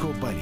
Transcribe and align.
Копарі. 0.00 0.36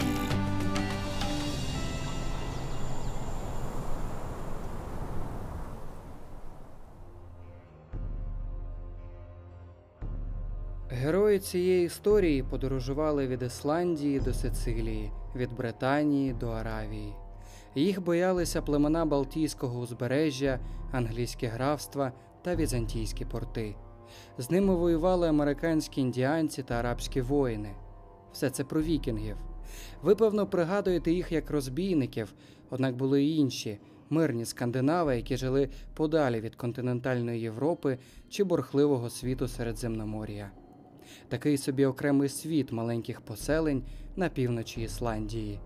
Герої 10.89 11.39
цієї 11.39 11.87
історії 11.87 12.43
подорожували 12.43 13.27
від 13.27 13.43
Ісландії 13.43 14.21
до 14.21 14.35
Сицилії, 14.35 15.13
від 15.37 15.57
Британії 15.57 16.33
до 16.33 16.51
Аравії. 16.51 17.15
Їх 17.75 18.03
боялися 18.05 18.63
племена 18.63 19.07
Балтійського 19.07 19.81
узбережжя, 19.81 20.59
англійське 20.93 21.47
графства 21.47 22.13
та 22.43 22.57
візантійські 22.57 23.25
порти. 23.25 23.75
З 24.39 24.51
ними 24.51 24.75
воювали 24.75 25.29
американські 25.29 26.01
індіанці 26.01 26.63
та 26.63 26.75
арабські 26.75 27.21
воїни. 27.21 27.75
Все 28.35 28.51
це 28.51 28.65
про 28.65 28.83
вікінгів. 28.83 29.37
Ви, 30.03 30.15
певно, 30.15 30.47
пригадуєте 30.47 31.13
їх 31.13 31.33
як 31.33 31.51
розбійників, 31.51 32.35
однак 32.71 32.97
були 32.97 33.23
й 33.23 33.39
інші 33.39 33.79
мирні 34.11 34.45
скандинави, 34.45 35.17
які 35.17 35.37
жили 35.37 35.69
подалі 35.95 36.41
від 36.41 36.55
континентальної 36.55 37.41
Європи 37.41 37.99
чи 38.29 38.45
борхливого 38.45 39.11
світу 39.11 39.49
Середземномор'я. 39.49 40.51
Такий 41.29 41.57
собі 41.57 41.85
окремий 41.85 42.29
світ 42.29 42.73
маленьких 42.73 43.21
поселень 43.21 43.83
на 44.17 44.29
півночі 44.29 44.83
Ісландії. 44.83 45.61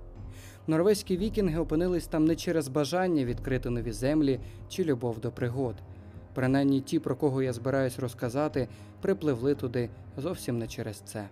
Норвезькі 0.66 1.16
вікінги 1.16 1.58
опинились 1.58 2.06
там 2.06 2.24
не 2.24 2.36
через 2.36 2.68
бажання 2.68 3.24
відкрити 3.24 3.70
нові 3.70 3.92
землі 3.92 4.40
чи 4.68 4.84
любов 4.84 5.20
до 5.20 5.32
пригод. 5.32 5.74
Принаймні 6.34 6.80
ті, 6.80 6.98
про 6.98 7.16
кого 7.16 7.42
я 7.42 7.52
збираюсь 7.52 7.98
розказати, 7.98 8.68
припливли 9.00 9.54
туди 9.54 9.90
зовсім 10.16 10.58
не 10.58 10.68
через 10.68 10.96
це. 10.96 11.28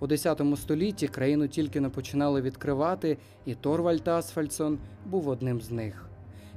У 0.00 0.06
X 0.06 0.56
столітті 0.56 1.08
країну 1.08 1.48
тільки 1.48 1.80
не 1.80 1.88
починали 1.88 2.40
відкривати, 2.40 3.18
і 3.46 3.54
Торвальд 3.54 4.08
Асфальдсон 4.08 4.78
був 5.06 5.28
одним 5.28 5.60
з 5.60 5.70
них. 5.70 6.08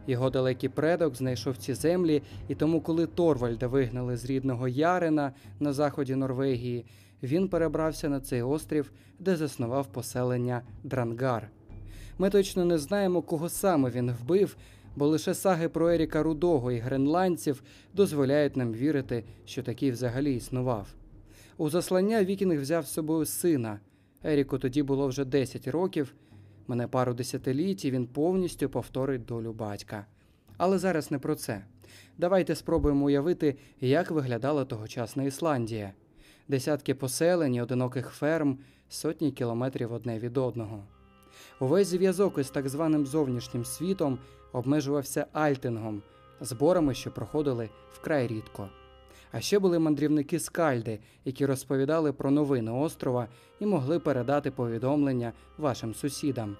Його 0.07 0.29
далекий 0.29 0.69
предок 0.69 1.15
знайшов 1.15 1.57
ці 1.57 1.73
землі, 1.73 2.21
і 2.47 2.55
тому, 2.55 2.81
коли 2.81 3.07
Торвальда 3.07 3.67
вигнали 3.67 4.17
з 4.17 4.25
рідного 4.25 4.67
Ярина 4.67 5.33
на 5.59 5.73
заході 5.73 6.15
Норвегії, 6.15 6.85
він 7.23 7.47
перебрався 7.47 8.09
на 8.09 8.19
цей 8.19 8.41
острів, 8.41 8.91
де 9.19 9.35
заснував 9.35 9.87
поселення 9.87 10.61
Дрангар. 10.83 11.49
Ми 12.17 12.29
точно 12.29 12.65
не 12.65 12.77
знаємо, 12.77 13.21
кого 13.21 13.49
саме 13.49 13.89
він 13.89 14.11
вбив, 14.11 14.57
бо 14.95 15.07
лише 15.07 15.33
саги 15.33 15.69
про 15.69 15.89
Еріка 15.89 16.23
Рудого 16.23 16.71
і 16.71 16.77
гренландців 16.77 17.63
дозволяють 17.93 18.57
нам 18.57 18.73
вірити, 18.73 19.23
що 19.45 19.63
такий 19.63 19.91
взагалі 19.91 20.35
існував. 20.35 20.87
У 21.59 21.69
заслання 21.69 22.23
Вікінг 22.23 22.61
взяв 22.61 22.85
з 22.85 22.93
собою 22.93 23.25
сина. 23.25 23.79
Еріку 24.23 24.59
тоді 24.59 24.83
було 24.83 25.07
вже 25.07 25.25
10 25.25 25.67
років. 25.67 26.15
Мине 26.67 26.87
пару 26.87 27.13
десятиліть 27.13 27.85
і 27.85 27.91
він 27.91 28.07
повністю 28.07 28.69
повторить 28.69 29.25
долю 29.25 29.53
батька. 29.53 30.05
Але 30.57 30.77
зараз 30.77 31.11
не 31.11 31.19
про 31.19 31.35
це. 31.35 31.65
Давайте 32.17 32.55
спробуємо 32.55 33.05
уявити, 33.05 33.55
як 33.81 34.11
виглядала 34.11 34.65
тогочасна 34.65 35.23
Ісландія. 35.23 35.93
Десятки 36.47 36.95
поселень, 36.95 37.59
одиноких 37.59 38.09
ферм, 38.09 38.57
сотні 38.89 39.31
кілометрів 39.31 39.93
одне 39.93 40.19
від 40.19 40.37
одного. 40.37 40.83
Увесь 41.59 41.87
зв'язок 41.87 42.37
із 42.37 42.49
так 42.49 42.69
званим 42.69 43.05
зовнішнім 43.05 43.65
світом 43.65 44.19
обмежувався 44.53 45.25
альтингом, 45.33 46.01
зборами, 46.41 46.93
що 46.93 47.11
проходили 47.11 47.69
вкрай 47.93 48.27
рідко. 48.27 48.69
А 49.31 49.41
ще 49.41 49.59
були 49.59 49.79
мандрівники 49.79 50.39
скальди, 50.39 50.99
які 51.25 51.45
розповідали 51.45 52.13
про 52.13 52.31
новини 52.31 52.71
острова 52.71 53.27
і 53.59 53.65
могли 53.65 53.99
передати 53.99 54.51
повідомлення 54.51 55.33
вашим 55.57 55.93
сусідам. 55.93 56.57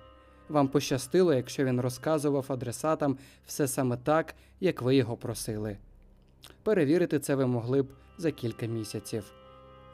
Вам 0.49 0.67
пощастило, 0.67 1.33
якщо 1.33 1.65
він 1.65 1.81
розказував 1.81 2.45
адресатам 2.49 3.17
все 3.45 3.67
саме 3.67 3.97
так, 3.97 4.35
як 4.59 4.81
ви 4.81 4.95
його 4.95 5.17
просили. 5.17 5.77
Перевірити 6.63 7.19
це 7.19 7.35
ви 7.35 7.47
могли 7.47 7.81
б 7.81 7.87
за 8.17 8.31
кілька 8.31 8.65
місяців. 8.65 9.31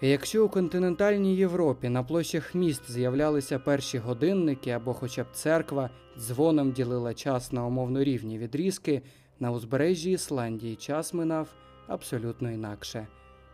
І 0.02 0.10
якщо 0.10 0.46
у 0.46 0.50
континентальній 0.50 1.36
Європі 1.36 1.90
на 1.90 2.04
площах 2.04 2.56
міст 2.56 2.92
з'являлися 2.92 3.60
перші 3.60 3.98
годинники 3.98 4.72
або 4.72 4.94
хоча 4.94 5.24
б 5.24 5.28
церква 5.34 5.90
дзвоном 6.18 6.72
ділила 6.72 7.14
час 7.14 7.52
на 7.52 7.66
умовно 7.66 8.04
рівні 8.04 8.38
відрізки, 8.38 9.02
на 9.40 9.52
узбережжі 9.52 10.12
Ісландії 10.12 10.76
час 10.76 11.14
минав 11.14 11.48
абсолютно 11.88 12.52
інакше, 12.52 13.08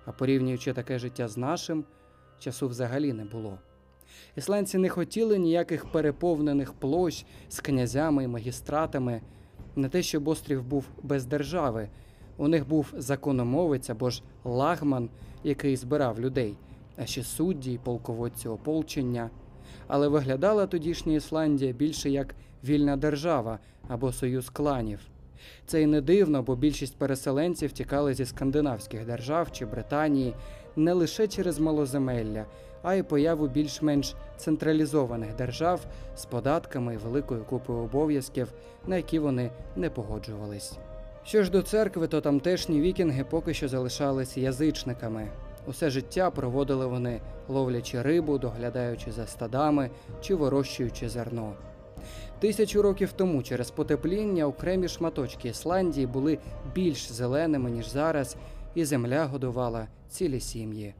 а 0.06 0.12
порівнюючи 0.12 0.74
таке 0.74 1.00
життя 1.00 1.28
з 1.28 1.38
нашим, 1.38 1.86
часу 2.40 2.68
взагалі 2.68 3.14
не 3.14 3.26
було. 3.26 3.58
Ісландці 4.36 4.78
не 4.78 4.90
хотіли 4.90 5.38
ніяких 5.38 5.92
переповнених 5.92 6.74
площ 6.74 7.26
з 7.50 7.60
князями 7.60 8.24
і 8.24 8.28
магістратами, 8.28 9.22
не 9.76 9.90
те, 9.90 10.02
щоб 10.02 10.28
острів 10.28 10.64
був 10.64 10.86
без 11.04 11.26
держави. 11.26 11.90
У 12.38 12.48
них 12.48 12.68
був 12.68 12.94
закономовець 12.98 13.90
або 13.90 14.10
ж 14.10 14.24
лагман, 14.44 15.10
який 15.44 15.76
збирав 15.76 16.20
людей, 16.20 16.58
а 16.98 17.06
ще 17.06 17.24
судді 17.24 17.74
й 17.74 17.78
полководці 17.78 18.48
ополчення. 18.48 19.30
Але 19.88 20.08
виглядала 20.08 20.68
тодішня 20.68 21.14
Ісландія 21.14 21.74
більше 21.74 22.10
як 22.10 22.36
вільна 22.64 22.98
держава 22.98 23.60
або 23.88 24.12
союз 24.12 24.50
кланів. 24.50 25.00
Це 25.66 25.82
й 25.82 25.86
не 25.86 26.02
дивно, 26.02 26.44
бо 26.44 26.56
більшість 26.56 26.98
переселенців 26.98 27.72
тікали 27.72 28.14
зі 28.14 28.26
скандинавських 28.26 29.06
держав 29.06 29.52
чи 29.52 29.66
Британії 29.66 30.34
не 30.76 30.94
лише 30.94 31.28
через 31.28 31.60
малоземелля, 31.60 32.46
а 32.84 32.96
й 32.96 33.04
появу 33.04 33.48
більш-менш 33.48 34.16
централізованих 34.38 35.36
держав 35.36 35.82
з 36.16 36.26
податками 36.26 36.94
і 36.94 36.98
великою 36.98 37.44
купою 37.44 37.80
обов'язків, 37.80 38.54
на 38.88 38.98
які 38.98 39.20
вони 39.20 39.52
не 39.76 39.90
погоджувались. 39.90 40.78
Що 41.24 41.44
ж 41.44 41.52
до 41.52 41.62
церкви, 41.62 42.08
то 42.08 42.22
тамтешні 42.22 42.82
вікінги 42.82 43.24
поки 43.30 43.54
що 43.54 43.68
залишалися 43.68 44.40
язичниками. 44.40 45.28
Усе 45.68 45.90
життя 45.90 46.32
проводили 46.32 46.86
вони 46.86 47.22
ловлячи 47.48 48.02
рибу, 48.02 48.38
доглядаючи 48.38 49.12
за 49.12 49.28
стадами 49.28 49.90
чи 50.22 50.36
вирощуючи 50.36 51.10
зерно. 51.10 51.54
Тисячу 52.40 52.82
років 52.82 53.12
тому 53.12 53.44
через 53.44 53.72
потепління 53.72 54.48
окремі 54.48 54.88
шматочки 54.88 55.50
Ісландії 55.50 56.08
були 56.08 56.38
більш 56.76 57.12
зеленими, 57.12 57.72
ніж 57.72 57.90
зараз, 57.90 58.36
і 58.76 58.86
земля 58.86 59.26
годувала 59.26 59.88
цілі 60.10 60.40
сім'ї. 60.40 60.94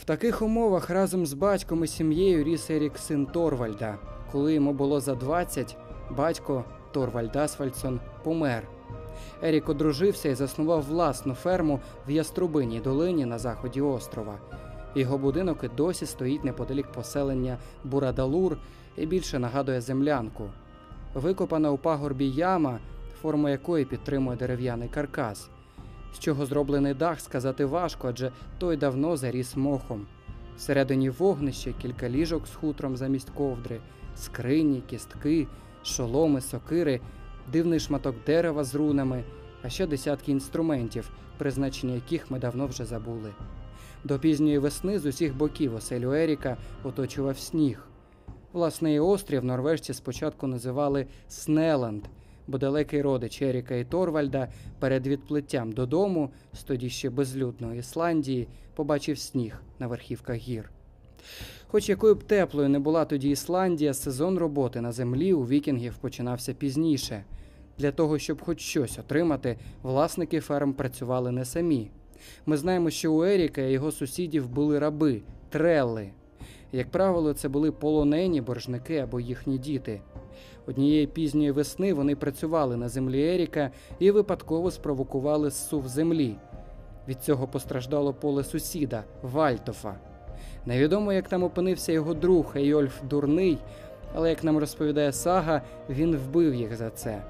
В 0.00 0.04
таких 0.04 0.42
умовах 0.42 0.90
разом 0.90 1.26
з 1.26 1.32
батьком 1.32 1.84
і 1.84 1.86
сім'єю 1.86 2.44
ріс 2.44 2.70
Ерік 2.70 2.98
син 2.98 3.26
Торвальда. 3.26 3.98
Коли 4.32 4.54
йому 4.54 4.72
було 4.72 5.00
за 5.00 5.14
20, 5.14 5.76
батько 6.10 6.64
Торвальд 6.92 7.36
Асфальдсон 7.36 8.00
помер. 8.24 8.68
Ерік 9.42 9.68
одружився 9.68 10.28
і 10.28 10.34
заснував 10.34 10.82
власну 10.82 11.34
ферму 11.34 11.80
в 12.08 12.10
Яструбиній 12.10 12.80
долині 12.80 13.24
на 13.24 13.38
заході 13.38 13.80
острова. 13.80 14.38
Його 14.94 15.18
будинок 15.18 15.64
і 15.64 15.68
досі 15.76 16.06
стоїть 16.06 16.44
неподалік 16.44 16.92
поселення 16.92 17.58
Бурадалур 17.84 18.56
і 18.96 19.06
більше 19.06 19.38
нагадує 19.38 19.80
землянку. 19.80 20.50
Викопана 21.14 21.70
у 21.70 21.78
пагорбі 21.78 22.30
яма, 22.30 22.78
форму 23.22 23.48
якої 23.48 23.84
підтримує 23.84 24.36
дерев'яний 24.38 24.88
каркас. 24.88 25.50
З 26.14 26.18
чого 26.18 26.46
зроблений 26.46 26.94
дах, 26.94 27.20
сказати 27.20 27.64
важко, 27.64 28.08
адже 28.08 28.32
той 28.58 28.76
давно 28.76 29.16
заріс 29.16 29.56
мохом. 29.56 30.06
Всередині 30.56 31.10
вогнище 31.10 31.72
кілька 31.82 32.08
ліжок 32.08 32.46
з 32.46 32.54
хутром 32.54 32.96
замість 32.96 33.30
ковдри, 33.30 33.80
скрині, 34.16 34.82
кістки, 34.90 35.46
шоломи, 35.82 36.40
сокири, 36.40 37.00
дивний 37.52 37.80
шматок 37.80 38.16
дерева 38.26 38.64
з 38.64 38.74
рунами, 38.74 39.24
а 39.62 39.68
ще 39.68 39.86
десятки 39.86 40.32
інструментів, 40.32 41.10
призначення 41.38 41.94
яких 41.94 42.30
ми 42.30 42.38
давно 42.38 42.66
вже 42.66 42.84
забули. 42.84 43.30
До 44.04 44.18
пізньої 44.18 44.58
весни 44.58 44.98
з 44.98 45.06
усіх 45.06 45.36
боків 45.36 45.74
оселю 45.74 46.12
Еріка 46.12 46.56
оточував 46.84 47.38
сніг. 47.38 47.86
Власне, 48.52 48.94
і 48.94 49.00
острів 49.00 49.44
норвежці 49.44 49.94
спочатку 49.94 50.46
називали 50.46 51.06
Снеланд, 51.28 52.04
бо 52.46 52.58
далекий 52.58 53.02
родич 53.02 53.42
Еріка 53.42 53.74
і 53.74 53.84
Торвальда 53.84 54.48
перед 54.78 55.06
відплиттям 55.06 55.72
додому, 55.72 56.30
з 56.52 56.62
тоді 56.62 56.90
ще 56.90 57.10
безлюдної 57.10 57.80
Ісландії, 57.80 58.48
побачив 58.74 59.18
сніг 59.18 59.62
на 59.78 59.86
верхівках 59.86 60.36
гір. 60.36 60.70
Хоч 61.66 61.88
якою 61.88 62.14
б 62.14 62.22
теплою 62.22 62.68
не 62.68 62.78
була 62.78 63.04
тоді 63.04 63.30
Ісландія, 63.30 63.94
сезон 63.94 64.38
роботи 64.38 64.80
на 64.80 64.92
землі 64.92 65.32
у 65.32 65.46
вікінгів 65.46 65.96
починався 65.96 66.54
пізніше. 66.54 67.24
Для 67.78 67.92
того, 67.92 68.18
щоб 68.18 68.42
хоч 68.42 68.60
щось 68.60 68.98
отримати, 68.98 69.58
власники 69.82 70.40
ферм 70.40 70.72
працювали 70.72 71.30
не 71.30 71.44
самі. 71.44 71.90
Ми 72.46 72.56
знаємо, 72.56 72.90
що 72.90 73.12
у 73.12 73.24
Еріка 73.24 73.60
і 73.60 73.72
його 73.72 73.92
сусідів 73.92 74.48
були 74.48 74.78
раби, 74.78 75.22
трелли. 75.48 76.10
Як 76.72 76.90
правило, 76.90 77.34
це 77.34 77.48
були 77.48 77.72
полонені 77.72 78.40
боржники 78.40 78.98
або 78.98 79.20
їхні 79.20 79.58
діти. 79.58 80.00
Однієї 80.66 81.06
пізньої 81.06 81.50
весни 81.50 81.94
вони 81.94 82.16
працювали 82.16 82.76
на 82.76 82.88
землі 82.88 83.34
Еріка 83.34 83.70
і 83.98 84.10
випадково 84.10 84.70
спровокували 84.70 85.50
зсув 85.50 85.88
землі. 85.88 86.36
Від 87.08 87.22
цього 87.22 87.46
постраждало 87.46 88.14
поле 88.14 88.44
сусіда 88.44 89.04
Вальтофа. 89.22 89.94
Невідомо, 90.66 91.12
як 91.12 91.28
там 91.28 91.42
опинився 91.42 91.92
його 91.92 92.14
друг 92.14 92.52
Ейольф 92.56 93.02
Дурний, 93.10 93.58
але 94.14 94.30
як 94.30 94.44
нам 94.44 94.58
розповідає 94.58 95.12
сага, 95.12 95.62
він 95.88 96.16
вбив 96.16 96.54
їх 96.54 96.76
за 96.76 96.90
це. 96.90 97.22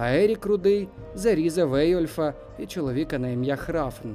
А 0.00 0.14
Ерік 0.14 0.46
Рудий 0.46 0.88
зарізав 1.14 1.74
Ейольфа 1.74 2.34
і 2.58 2.66
чоловіка 2.66 3.18
на 3.18 3.28
ім'я 3.28 3.56
Храфн. 3.56 4.08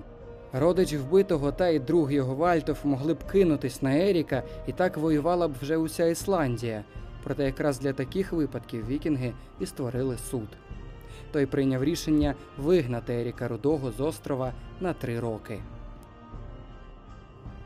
Родич 0.53 0.93
вбитого 0.93 1.51
та 1.51 1.67
й 1.67 1.79
друг 1.79 2.11
його 2.11 2.35
Вальтов 2.35 2.77
могли 2.83 3.13
б 3.13 3.23
кинутись 3.23 3.81
на 3.81 3.97
Еріка, 3.97 4.43
і 4.67 4.71
так 4.71 4.97
воювала 4.97 5.47
б 5.47 5.51
вже 5.61 5.77
уся 5.77 6.05
Ісландія. 6.05 6.83
Проте 7.23 7.45
якраз 7.45 7.79
для 7.79 7.93
таких 7.93 8.31
випадків 8.31 8.87
вікінги 8.87 9.33
і 9.59 9.65
створили 9.65 10.17
суд. 10.17 10.47
Той 11.31 11.45
прийняв 11.45 11.83
рішення 11.83 12.35
вигнати 12.57 13.13
Еріка 13.13 13.47
Рудого 13.47 13.91
з 13.91 13.99
острова 13.99 14.53
на 14.81 14.93
три 14.93 15.19
роки. 15.19 15.59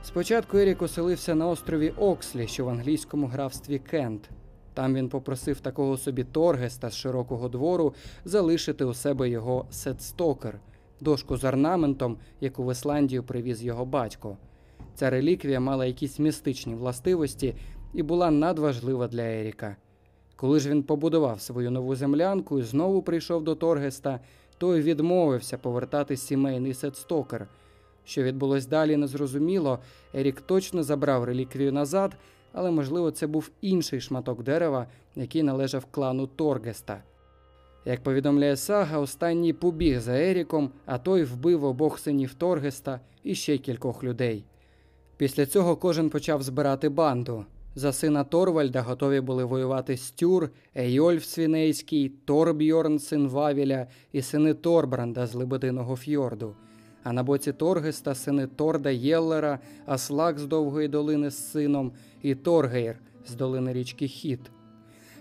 Спочатку 0.04 0.58
Ерік 0.58 0.81
оселився 0.81 1.36
на 1.36 1.48
острові 1.48 1.90
Окслі, 1.90 2.48
що 2.48 2.66
в 2.66 2.69
англійському 2.69 3.28
графстві 3.28 3.80
Кент. 3.80 4.30
Там 4.78 4.94
він 4.94 5.10
попросив 5.10 5.60
такого 5.60 5.98
собі 5.98 6.24
Торгеста 6.24 6.90
з 6.90 6.96
широкого 6.96 7.50
двору 7.50 7.94
залишити 8.26 8.86
у 8.86 8.94
себе 8.94 9.30
його 9.30 9.66
сетстокер, 9.72 10.60
дошку 11.02 11.38
з 11.38 11.44
орнаментом, 11.44 12.18
яку 12.42 12.66
в 12.66 12.72
Ісландію 12.72 13.24
привіз 13.24 13.64
його 13.64 13.86
батько. 13.86 14.38
Ця 14.96 15.10
реліквія 15.10 15.60
мала 15.60 15.86
якісь 15.86 16.20
містичні 16.20 16.76
властивості 16.76 17.56
і 17.94 18.04
була 18.04 18.32
надважлива 18.32 19.08
для 19.08 19.22
Еріка. 19.22 19.76
Коли 20.36 20.60
ж 20.60 20.70
він 20.70 20.84
побудував 20.84 21.42
свою 21.42 21.72
нову 21.72 21.96
землянку 21.96 22.60
і 22.60 22.64
знову 22.64 23.02
прийшов 23.02 23.44
до 23.44 23.56
Торгеста, 23.56 24.20
той 24.58 24.82
відмовився 24.82 25.58
повертати 25.58 26.18
сімейний 26.18 26.74
сетстокер. 26.74 27.48
Що 28.06 28.24
відбулось 28.24 28.66
далі, 28.66 28.98
незрозуміло. 28.98 29.80
Ерік 30.14 30.42
точно 30.42 30.84
забрав 30.84 31.24
реліквію 31.24 31.72
назад, 31.72 32.18
але, 32.57 32.71
можливо, 32.71 33.12
це 33.12 33.27
був 33.27 33.51
інший 33.62 34.01
шматок 34.01 34.44
дерева, 34.44 34.88
який 35.15 35.44
належав 35.44 35.86
клану 35.86 36.27
Торгеста. 36.27 37.04
Як 37.86 38.04
повідомляє 38.04 38.56
сага, 38.56 39.00
останній 39.00 39.54
побіг 39.54 40.00
за 40.00 40.19
Еріком, 40.19 40.69
а 40.86 40.98
той 40.98 41.24
вбив 41.24 41.63
обох 41.63 42.00
синів 42.00 42.33
Торгеста 42.33 43.00
і 43.24 43.36
ще 43.36 43.57
кількох 43.57 44.04
людей. 44.04 44.45
Після 45.18 45.45
цього 45.45 45.75
кожен 45.75 46.09
почав 46.09 46.44
збирати 46.44 46.89
банду. 46.89 47.45
За 47.75 47.94
сина 47.94 48.24
Торвальда 48.24 48.81
готові 48.81 49.21
були 49.21 49.44
воювати 49.44 49.98
Стюр, 49.98 50.50
Ейольф 50.77 51.25
Свінейський, 51.25 52.09
Торбьорн, 52.25 53.00
син 53.00 53.27
Вавіля 53.27 53.88
і 54.12 54.21
сини 54.21 54.54
Торбранда 54.54 55.27
з 55.27 55.33
Лебединого 55.33 55.95
фьорду. 55.95 56.56
А 57.09 57.13
на 57.13 57.24
боці 57.24 57.54
Торгеста 57.54 58.15
сини 58.15 58.48
Торда 58.48 58.89
Єллера, 58.89 59.59
Аслак 59.86 60.39
з 60.39 60.45
Довгої 60.45 60.88
долини 60.88 61.30
з 61.30 61.51
сином 61.51 61.92
і 62.21 62.36
Торгейр 62.36 63.00
з 63.25 63.36
долини 63.36 63.74
річки 63.74 64.07
Хіт. 64.07 64.39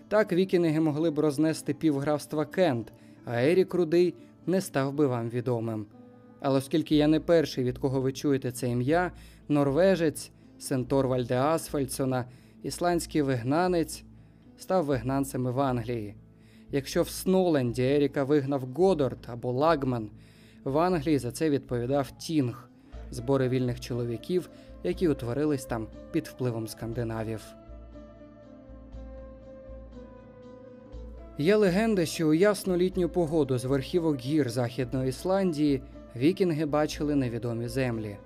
Так 0.09 0.33
вікінги 0.33 0.81
могли 0.81 1.11
б 1.11 1.19
рознести 1.19 1.75
півграфства 1.75 2.45
Кент, 2.45 2.93
а 3.25 3.43
Ерік 3.43 3.75
Рудий 3.75 4.15
не 4.47 4.61
став 4.61 4.93
би 4.93 5.07
вам 5.07 5.29
відомим. 5.29 5.87
Але 6.41 6.59
оскільки 6.59 6.97
я 6.97 7.07
не 7.07 7.21
перший, 7.21 7.65
від 7.65 7.79
кого 7.79 8.01
ви 8.01 8.13
чуєте 8.13 8.53
це 8.53 8.69
ім'я, 8.69 9.13
норвежець, 9.49 10.31
син 10.59 10.85
Торвальда 10.85 11.47
Асфальдсона, 11.47 12.25
ісландський 12.63 13.23
вигнанець, 13.23 14.05
став 14.59 14.85
вигнанцем 14.85 15.47
в 15.47 15.61
Англії. 15.61 16.15
Якщо 16.71 17.03
в 17.03 17.09
Сноленді 17.09 17.83
Еріка 17.83 18.25
вигнав 18.25 18.61
Годорд 18.61 19.19
або 19.27 19.53
Лагман, 19.53 20.11
в 20.67 20.79
Англії 20.79 21.19
за 21.19 21.33
це 21.33 21.51
відповідав 21.51 22.11
Тінг, 22.11 22.69
збори 23.11 23.49
вільних 23.49 23.81
чоловіків, 23.81 24.51
які 24.85 25.09
утворились 25.09 25.65
там 25.65 25.87
під 26.13 26.27
впливом 26.27 26.69
скандинавів. 26.69 27.43
Є 31.39 31.57
легенда, 31.57 32.07
що 32.07 32.29
у 32.29 32.35
ясну 32.35 32.77
літню 32.77 33.09
погоду 33.09 33.59
з 33.59 33.65
верхівок 33.65 34.17
гір 34.17 34.51
Західної 34.51 35.09
Ісландії 35.09 35.83
вікінги 36.17 36.67
бачили 36.67 37.15
невідомі 37.15 37.69
землі. 37.69 38.17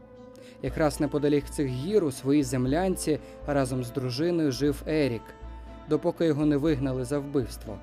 Якраз 0.63 1.01
неподалік 1.01 1.45
цих 1.51 1.67
гір 1.67 2.05
у 2.05 2.13
своїй 2.13 2.43
землянці 2.43 3.19
разом 3.47 3.85
з 3.85 3.91
дружиною 3.91 4.53
жив 4.53 4.83
Ерік, 4.87 5.23
допоки 5.89 6.25
його 6.25 6.47
не 6.47 6.57
вигнали 6.57 7.05
за 7.05 7.19
вбивство. 7.19 7.79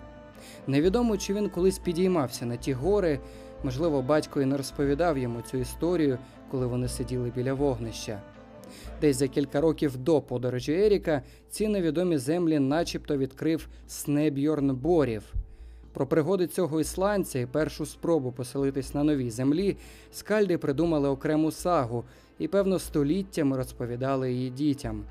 Невідомо, 0.68 1.18
чи 1.18 1.33
він 1.33 1.50
колись 1.50 1.80
підіймався 1.80 2.45
на 2.45 2.56
ті 2.56 2.74
гори, 2.74 3.19
можливо, 3.63 4.01
батько 4.01 4.42
і 4.42 4.45
не 4.45 4.57
розповідав 4.57 5.18
йому 5.18 5.42
цю 5.42 5.57
історію, 5.57 6.18
коли 6.51 6.68
вони 6.68 6.88
сиділи 6.88 7.31
біля 7.36 7.54
вогнища. 7.54 8.21
Десь 9.01 9.18
за 9.18 9.27
кілька 9.27 9.62
років 9.62 9.98
до 9.98 10.21
подорожі 10.21 10.74
Еріка 10.74 11.21
ці 11.50 11.68
невідомі 11.68 12.18
землі 12.18 12.59
начебто 12.59 13.18
відкрив 13.18 13.68
Снебьорн 13.88 14.75
Борів. 14.75 15.33
Про 15.94 16.07
пригоди 16.07 16.48
цього 16.48 16.80
ісландця 16.80 17.39
і 17.39 17.45
першу 17.45 17.86
спробу 17.86 18.31
поселитись 18.31 18.94
на 18.94 19.04
новій 19.04 19.30
землі 19.30 19.77
скальди 20.12 20.57
придумали 20.57 21.10
окрему 21.10 21.51
сагу 21.51 22.03
і, 22.39 22.48
певно, 22.48 22.80
століттями 22.80 23.57
розповідали 23.57 24.33
її 24.33 24.50
дітям. 24.50 25.03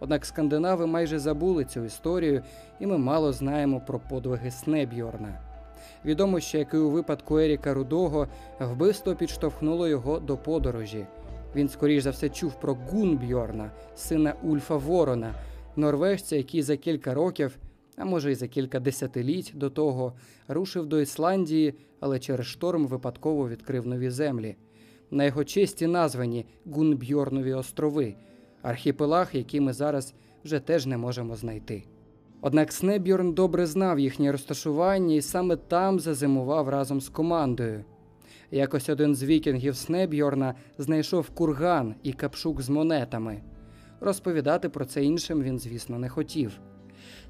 Однак 0.00 0.26
скандинави 0.26 0.86
майже 0.86 1.18
забули 1.18 1.64
цю 1.64 1.84
історію, 1.84 2.42
і 2.80 2.86
ми 2.86 2.98
мало 2.98 3.32
знаємо 3.32 3.80
про 3.86 3.98
подвиги 3.98 4.50
Снебьорна. 4.50 5.51
Відомо, 6.04 6.40
що 6.40 6.58
як 6.58 6.74
і 6.74 6.76
у 6.76 6.90
випадку 6.90 7.38
Еріка 7.38 7.74
Рудого, 7.74 8.28
вбивство 8.60 9.14
підштовхнуло 9.14 9.88
його 9.88 10.20
до 10.20 10.36
подорожі. 10.36 11.06
Він, 11.56 11.68
скоріш 11.68 12.02
за 12.02 12.10
все, 12.10 12.28
чув 12.28 12.60
про 12.60 12.74
Гунбьорна, 12.74 13.70
сина 13.96 14.34
Ульфа 14.42 14.76
Ворона, 14.76 15.34
норвежця, 15.76 16.36
який 16.36 16.62
за 16.62 16.76
кілька 16.76 17.14
років, 17.14 17.58
а 17.96 18.04
може 18.04 18.32
й 18.32 18.34
за 18.34 18.48
кілька 18.48 18.80
десятиліть 18.80 19.52
до 19.54 19.70
того, 19.70 20.12
рушив 20.48 20.86
до 20.86 21.00
Ісландії, 21.00 21.74
але 22.00 22.18
через 22.18 22.46
шторм 22.46 22.86
випадково 22.86 23.48
відкрив 23.48 23.86
нові 23.86 24.10
землі. 24.10 24.56
На 25.10 25.24
його 25.24 25.44
честі 25.44 25.86
названі 25.86 26.46
Гунбьорнові 26.66 27.52
острови, 27.52 28.14
архіпелаг, 28.62 29.28
який 29.32 29.60
ми 29.60 29.72
зараз 29.72 30.14
вже 30.44 30.60
теж 30.60 30.86
не 30.86 30.96
можемо 30.96 31.36
знайти. 31.36 31.84
Однак 32.44 32.72
Снебьорн 32.72 33.32
добре 33.32 33.66
знав 33.66 33.98
їхнє 33.98 34.32
розташування 34.32 35.14
і 35.14 35.22
саме 35.22 35.56
там 35.56 36.00
зазимував 36.00 36.68
разом 36.68 37.00
з 37.00 37.08
командою. 37.08 37.84
Якось 38.50 38.88
один 38.88 39.14
з 39.14 39.24
вікінгів 39.24 39.76
Снебьорна 39.76 40.54
знайшов 40.78 41.30
курган 41.30 41.94
і 42.02 42.12
капшук 42.12 42.62
з 42.62 42.68
монетами. 42.68 43.40
Розповідати 44.00 44.68
про 44.68 44.84
це 44.84 45.04
іншим 45.04 45.42
він, 45.42 45.58
звісно, 45.58 45.98
не 45.98 46.08
хотів. 46.08 46.52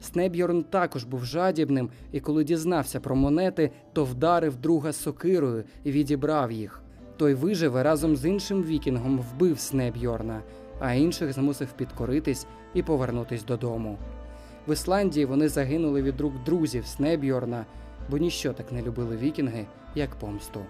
Снебьорн 0.01 0.63
також 0.63 1.05
був 1.05 1.25
жадібним 1.25 1.91
і, 2.13 2.21
коли 2.21 2.45
дізнався 2.45 3.01
про 3.01 3.17
монети, 3.17 3.71
то 3.93 4.05
вдарив 4.05 4.57
друга 4.57 4.93
сокирою 4.93 5.65
і 5.85 5.93
відібрав 5.93 6.53
їх. 6.53 6.83
Той 7.17 7.35
виживе 7.35 7.83
разом 7.83 8.17
з 8.17 8.27
іншим 8.27 8.63
вікінгом 8.63 9.19
вбив 9.19 9.59
Снебьорна, 9.59 10.43
а 10.81 10.93
інших 10.93 11.33
змусив 11.33 11.73
підкоритись 11.73 12.47
і 12.75 12.83
повернутись 12.83 13.45
додому. 13.45 13.99
В 14.69 14.73
Ісландії 14.73 15.27
вони 15.27 15.49
загинули 15.49 16.03
від 16.03 16.21
рук 16.21 16.33
друзів 16.45 16.87
Снебьорна, 16.87 17.67
бо 18.11 18.19
ніщо 18.19 18.53
так 18.53 18.73
не 18.73 18.83
любили 18.83 19.17
вікінги, 19.17 19.67
як 19.95 20.11
помсту. 20.11 20.61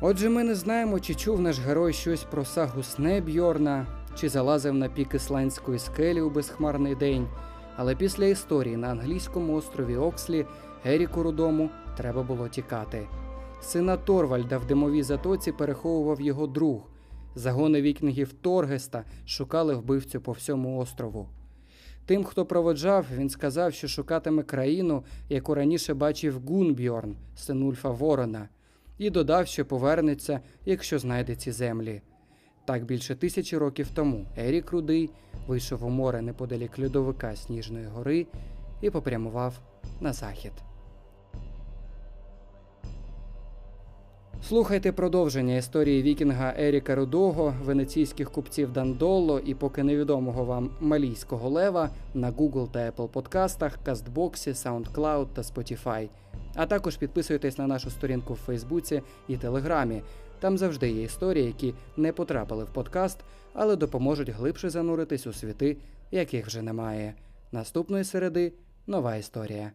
Отже, 0.00 0.28
ми 0.28 0.44
не 0.44 0.54
знаємо, 0.54 1.00
чи 1.00 1.14
чув 1.14 1.40
наш 1.40 1.58
герой 1.58 1.92
щось 1.92 2.24
про 2.24 2.44
сагу 2.44 2.82
Снебьорна, 2.82 3.86
чи 4.20 4.28
залазив 4.28 4.74
на 4.74 4.88
пік 4.88 5.14
ісландської 5.14 5.78
скелі 5.78 6.20
у 6.20 6.30
безхмарний 6.30 6.94
день. 6.94 7.28
Але 7.76 7.94
після 7.94 8.24
історії 8.24 8.76
на 8.76 8.88
англійському 8.88 9.54
острові 9.54 9.96
Окслі 9.96 10.46
Еріку 10.84 11.22
Рудому 11.22 11.70
треба 11.96 12.22
було 12.22 12.48
тікати. 12.48 13.06
Сина 13.60 13.96
Торвальда 13.96 14.58
в 14.58 14.66
димовій 14.66 15.02
затоці 15.02 15.52
переховував 15.52 16.20
його 16.20 16.46
друг. 16.46 16.93
Загони 17.34 17.82
вікінгів 17.82 18.32
Торгеста 18.32 19.04
шукали 19.26 19.74
вбивцю 19.74 20.20
по 20.20 20.32
всьому 20.32 20.78
острову. 20.78 21.28
Тим, 22.06 22.24
хто 22.24 22.46
проводжав, 22.46 23.06
він 23.16 23.30
сказав, 23.30 23.74
що 23.74 23.88
шукатиме 23.88 24.42
країну, 24.42 25.04
яку 25.28 25.54
раніше 25.54 25.94
бачив 25.94 26.40
Гунбьорн, 26.46 27.16
син 27.36 27.62
Ульфа 27.62 27.90
Ворона, 27.90 28.48
і 28.98 29.10
додав, 29.10 29.46
що 29.46 29.64
повернеться, 29.64 30.40
якщо 30.64 30.98
знайде 30.98 31.36
ці 31.36 31.52
землі. 31.52 32.02
Так 32.64 32.84
більше 32.84 33.14
тисячі 33.14 33.56
років 33.56 33.88
тому 33.94 34.26
Ерік 34.36 34.72
Рудий 34.72 35.10
вийшов 35.46 35.84
у 35.84 35.88
море 35.88 36.22
неподалік 36.22 36.78
льодовика 36.78 37.36
Сніжної 37.36 37.86
гори 37.86 38.26
і 38.80 38.90
попрямував 38.90 39.60
на 40.00 40.12
захід. 40.12 40.52
Слухайте 44.48 44.92
продовження 44.92 45.56
історії 45.56 46.02
вікінга 46.02 46.54
Еріка 46.58 46.94
Рудого, 46.94 47.54
венеційських 47.64 48.30
купців 48.30 48.72
Дандоло 48.72 49.40
і 49.40 49.54
поки 49.54 49.82
невідомого 49.82 50.44
вам 50.44 50.70
малійського 50.80 51.48
лева 51.48 51.90
на 52.14 52.32
Google 52.32 52.70
та 52.70 52.90
Apple 52.90 53.08
подкастах, 53.08 53.78
Кастбоксі, 53.84 54.50
SoundCloud 54.50 55.26
та 55.34 55.42
Spotify. 55.42 56.08
А 56.54 56.66
також 56.66 56.96
підписуйтесь 56.96 57.58
на 57.58 57.66
нашу 57.66 57.90
сторінку 57.90 58.34
в 58.34 58.36
Фейсбуці 58.36 59.02
і 59.28 59.36
Телеграмі. 59.36 60.02
Там 60.40 60.58
завжди 60.58 60.90
є 60.90 61.02
історії, 61.02 61.46
які 61.46 61.74
не 61.96 62.12
потрапили 62.12 62.64
в 62.64 62.72
подкаст, 62.72 63.18
але 63.54 63.76
допоможуть 63.76 64.30
глибше 64.30 64.70
зануритись 64.70 65.26
у 65.26 65.32
світи, 65.32 65.76
яких 66.10 66.46
вже 66.46 66.62
немає. 66.62 67.14
Наступної 67.52 68.04
середи 68.04 68.52
нова 68.86 69.16
історія. 69.16 69.72